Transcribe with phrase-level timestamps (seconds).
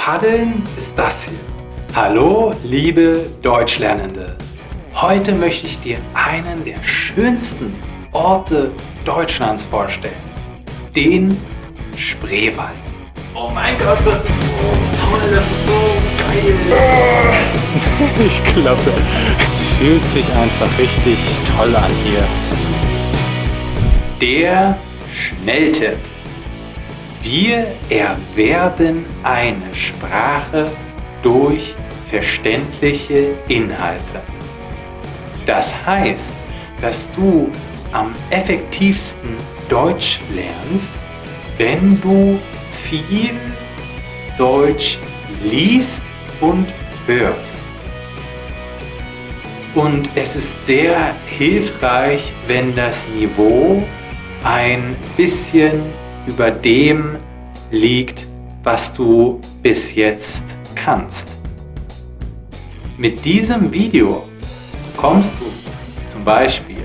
[0.00, 1.38] Paddeln ist das hier.
[1.94, 4.34] Hallo, liebe Deutschlernende.
[4.94, 7.74] Heute möchte ich dir einen der schönsten
[8.12, 8.72] Orte
[9.04, 10.14] Deutschlands vorstellen.
[10.96, 11.36] Den
[11.98, 12.70] Spreewald.
[13.34, 14.46] Oh mein Gott, das ist so
[15.02, 15.72] toll, das ist so
[16.18, 17.34] geil.
[18.26, 18.92] Ich klappe.
[19.78, 21.18] Fühlt sich einfach richtig
[21.58, 22.26] toll an hier.
[24.18, 24.78] Der
[25.12, 25.98] Schnelltipp.
[27.22, 30.70] Wir erwerben eine Sprache
[31.22, 31.74] durch
[32.08, 34.22] verständliche Inhalte.
[35.44, 36.34] Das heißt,
[36.80, 37.50] dass du
[37.92, 39.36] am effektivsten
[39.68, 40.94] Deutsch lernst,
[41.58, 43.34] wenn du viel
[44.38, 44.98] Deutsch
[45.44, 46.04] liest
[46.40, 46.72] und
[47.06, 47.66] hörst.
[49.74, 53.82] Und es ist sehr hilfreich, wenn das Niveau
[54.42, 55.82] ein bisschen
[56.30, 57.18] über dem
[57.72, 58.28] liegt,
[58.62, 61.40] was du bis jetzt kannst.
[62.96, 64.28] Mit diesem Video
[64.92, 65.46] bekommst du
[66.06, 66.84] zum Beispiel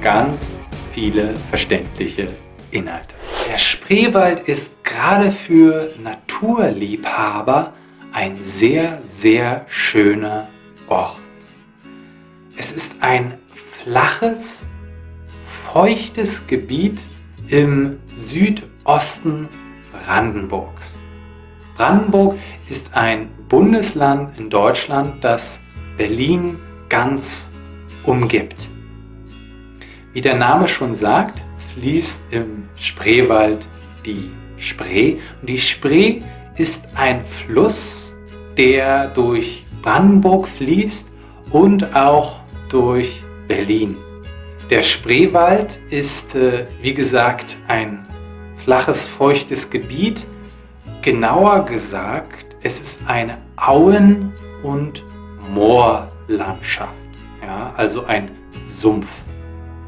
[0.00, 2.34] ganz viele verständliche
[2.70, 3.14] Inhalte.
[3.50, 7.74] Der Spreewald ist gerade für Naturliebhaber
[8.12, 10.48] ein sehr, sehr schöner
[10.88, 11.18] Ort.
[12.56, 14.70] Es ist ein flaches,
[15.42, 17.06] feuchtes Gebiet
[17.48, 18.77] im Südosten
[19.92, 21.02] Brandenburgs.
[21.76, 22.38] Brandenburg
[22.70, 25.60] ist ein Bundesland in Deutschland, das
[25.98, 26.58] Berlin
[26.88, 27.52] ganz
[28.04, 28.70] umgibt.
[30.14, 31.44] Wie der Name schon sagt,
[31.74, 33.68] fließt im Spreewald
[34.06, 36.22] die Spree und die Spree
[36.56, 38.16] ist ein Fluss,
[38.56, 41.12] der durch Brandenburg fließt
[41.50, 43.98] und auch durch Berlin.
[44.70, 48.07] Der Spreewald ist, äh, wie gesagt, ein
[48.68, 50.26] flaches, feuchtes Gebiet.
[51.00, 55.06] Genauer gesagt, es ist eine Auen- und
[55.54, 56.92] Moorlandschaft,
[57.40, 58.30] ja, also ein
[58.64, 59.22] Sumpf.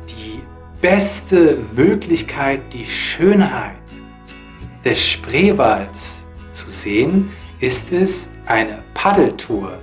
[0.08, 0.40] Die
[0.80, 3.76] beste Möglichkeit, die Schönheit
[4.82, 7.28] des Spreewalds zu sehen,
[7.58, 9.78] ist es, eine Paddeltour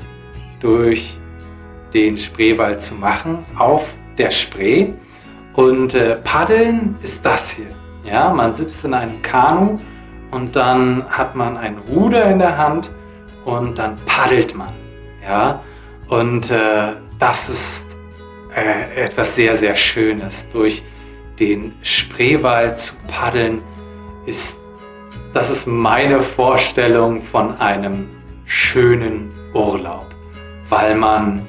[0.59, 1.19] durch
[1.93, 4.87] den Spreewald zu machen auf der Spree.
[5.53, 7.77] Und äh, Paddeln ist das hier.
[8.09, 9.77] Ja, man sitzt in einem Kanu
[10.31, 12.91] und dann hat man ein Ruder in der Hand
[13.43, 14.73] und dann paddelt man.
[15.21, 15.61] Ja,
[16.07, 17.97] und äh, das ist
[18.55, 20.47] äh, etwas sehr, sehr Schönes.
[20.49, 20.83] Durch
[21.37, 23.61] den Spreewald zu paddeln
[24.25, 24.61] ist,
[25.33, 28.07] das ist meine Vorstellung von einem
[28.45, 30.07] schönen Urlaub,
[30.69, 31.45] weil man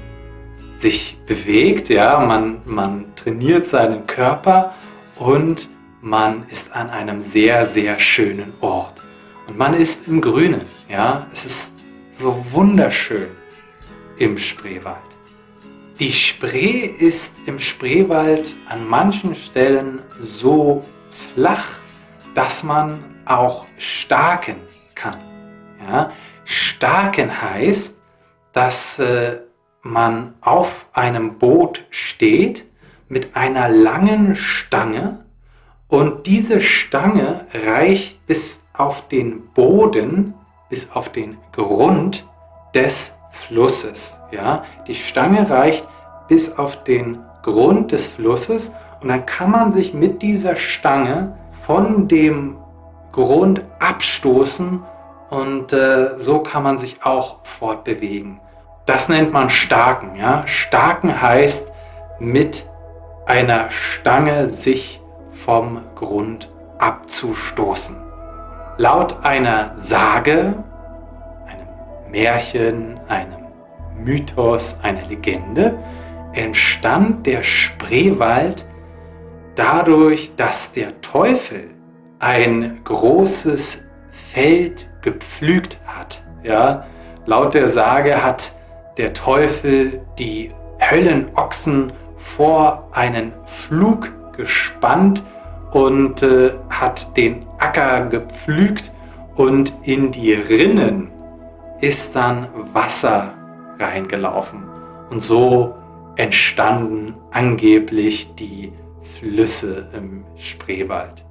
[0.75, 4.75] sich bewegt, ja, man, man trainiert seinen Körper
[5.17, 5.69] und
[6.09, 9.03] man ist an einem sehr, sehr schönen Ort.
[9.47, 11.77] Und man ist im Grünen, ja, es ist
[12.11, 13.29] so wunderschön
[14.19, 14.97] im Spreewald.
[16.01, 21.81] Die Spree ist im Spreewald an manchen Stellen so flach,
[22.35, 24.57] dass man auch starken
[24.95, 25.19] kann.
[25.81, 26.13] Ja?
[26.45, 28.01] Starken heißt,
[28.53, 29.41] dass äh,
[29.83, 32.65] man auf einem Boot steht
[33.09, 35.25] mit einer langen Stange
[35.89, 40.35] und diese Stange reicht bis auf den Boden,
[40.69, 42.27] bis auf den Grund
[42.75, 44.21] des Flusses.
[44.31, 44.65] Ja?
[44.87, 45.89] Die Stange reicht
[46.29, 52.09] bis auf den Grund des Flusses und dann kann man sich mit dieser Stange von
[52.09, 52.57] dem
[53.13, 54.83] Grund abstoßen
[55.31, 58.41] und äh, so kann man sich auch fortbewegen.
[58.87, 60.17] Das nennt man Starken.
[60.17, 60.47] Ja?
[60.47, 61.73] Starken heißt
[62.19, 62.67] mit
[63.27, 65.01] einer Stange sich
[65.45, 67.97] vom Grund abzustoßen.
[68.77, 70.65] Laut einer Sage,
[71.47, 73.47] einem Märchen, einem
[73.97, 75.79] Mythos, einer Legende
[76.33, 78.67] entstand der Spreewald
[79.55, 81.71] dadurch, dass der Teufel
[82.21, 86.25] ein großes Feld gepflügt hat.
[86.43, 86.87] Ja,
[87.27, 88.55] laut der Sage hat
[88.97, 95.23] der Teufel die Höllenochsen vor einen Flug gespannt
[95.73, 98.93] und äh, hat den Acker gepflügt
[99.37, 101.11] und in die Rinnen
[101.83, 103.35] ist dann Wasser
[103.79, 104.65] reingelaufen.
[105.11, 105.75] Und so
[106.17, 111.27] entstanden angeblich die Flüsse im Spreewald.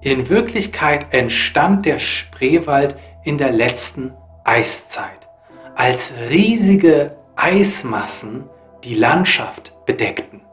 [0.00, 4.12] In Wirklichkeit entstand der Spreewald in der letzten
[4.44, 5.28] Eiszeit
[5.74, 8.44] als riesige Eismassen
[8.84, 10.43] die Landschaft bedeckten.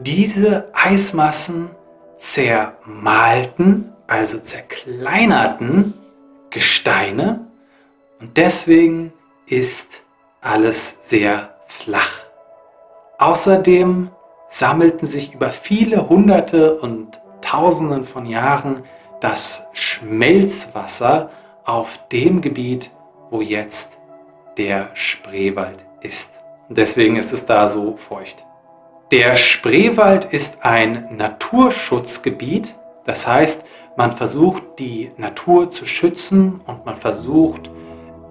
[0.00, 1.70] Diese Eismassen
[2.16, 5.94] zermalten, also zerkleinerten
[6.50, 7.46] Gesteine
[8.20, 9.12] Und deswegen
[9.46, 10.02] ist
[10.40, 12.20] alles sehr flach.
[13.18, 14.10] Außerdem
[14.48, 18.84] sammelten sich über viele hunderte und tausenden von Jahren
[19.20, 21.30] das Schmelzwasser
[21.64, 22.90] auf dem Gebiet,
[23.30, 23.98] wo jetzt
[24.56, 26.32] der Spreewald ist.
[26.68, 28.46] deswegen ist es da so feucht.
[29.12, 32.78] Der Spreewald ist ein Naturschutzgebiet.
[33.04, 33.62] Das heißt,
[33.94, 37.70] man versucht die Natur zu schützen und man versucht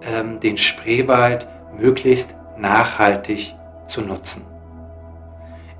[0.01, 1.47] ähm, den Spreewald
[1.77, 3.55] möglichst nachhaltig
[3.85, 4.47] zu nutzen.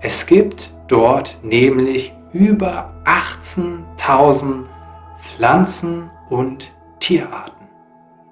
[0.02, 4.66] Es gibt dort nämlich über 18.000
[5.18, 7.68] Pflanzen und Tierarten.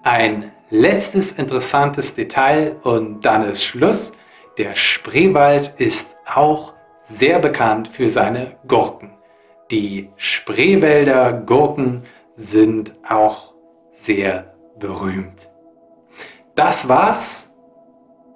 [0.03, 4.11] Ein letztes interessantes Detail und dann ist Schluss.
[4.59, 9.11] Der Spreewald ist auch sehr bekannt für seine Gurken.
[9.71, 12.03] Die Spreewälder Gurken
[12.35, 13.55] sind auch
[13.93, 15.49] sehr berühmt.
[16.55, 17.53] Das war's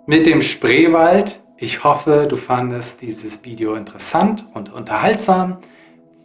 [0.07, 1.43] mit dem Spreewald.
[1.57, 5.57] Ich hoffe, du fandest dieses Video interessant und unterhaltsam.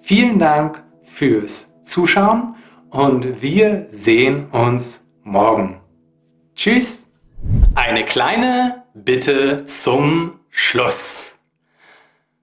[0.00, 2.54] Vielen Dank fürs Zuschauen
[2.90, 5.80] und wir sehen uns morgen.
[6.54, 7.08] Tschüss.
[7.74, 11.38] Eine kleine Bitte zum Schluss.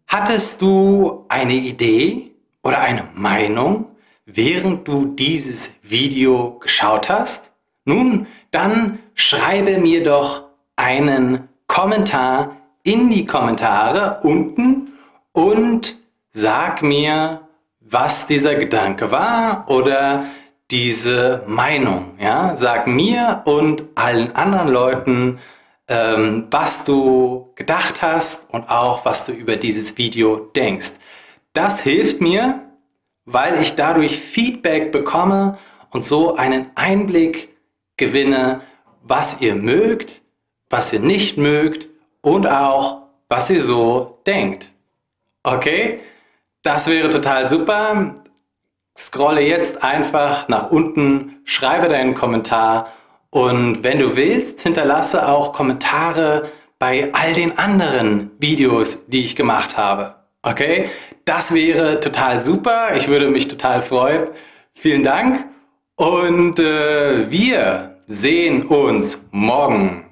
[0.07, 2.31] Hattest du eine Idee
[2.63, 3.87] oder eine Meinung,
[4.25, 7.51] während du dieses Video geschaut hast?
[7.83, 14.93] Nun, dann schreibe mir doch einen Kommentar in die Kommentare unten
[15.33, 15.97] und
[16.31, 17.41] sag mir,
[17.81, 20.25] was dieser Gedanke war oder
[20.71, 22.17] diese Meinung.
[22.17, 22.55] Ja?
[22.55, 25.39] Sag mir und allen anderen Leuten,
[25.87, 30.93] ähm, was du gedacht hast und auch was du über dieses Video denkst.
[31.53, 32.65] Das hilft mir,
[33.25, 35.57] weil ich dadurch Feedback bekomme
[35.91, 37.55] und so einen Einblick
[37.97, 38.61] gewinne,
[39.01, 40.21] was ihr mögt,
[40.69, 41.87] was ihr nicht mögt
[42.21, 44.73] und auch, was ihr so denkt.
[45.43, 45.99] Okay?
[46.63, 48.15] Das wäre total super.
[48.97, 52.91] Scrolle jetzt einfach nach unten, schreibe deinen Kommentar
[53.35, 56.49] und wenn du willst, hinterlasse auch Kommentare
[56.79, 60.15] bei all den anderen Videos, die ich gemacht habe.
[60.41, 60.89] Okay?
[61.25, 62.95] Das wäre total super.
[62.95, 64.29] Ich würde mich total freuen.
[64.71, 65.49] Vielen Dank
[65.97, 70.04] und äh, wir sehen uns morgen.